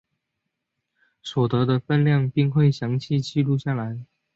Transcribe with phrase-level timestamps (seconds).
[1.21, 3.99] 所得的份量并会详细记录下来。